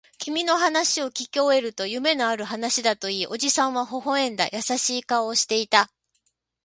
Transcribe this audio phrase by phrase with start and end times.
[0.17, 4.47] 君の話をきき終えると、夢のある話だと言い、おじさんは微笑んだ。
[4.51, 5.91] 優しい顔をしていた。